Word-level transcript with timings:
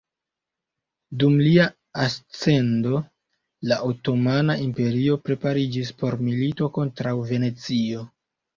Dum 1.23 1.35
lia 1.47 1.65
ascendo, 2.05 3.03
la 3.73 3.79
Otomana 3.91 4.57
Imperio 4.65 5.21
prepariĝis 5.29 5.95
por 6.03 6.19
milito 6.27 6.73
kontraŭ 6.81 7.17
Venecio. 7.33 8.11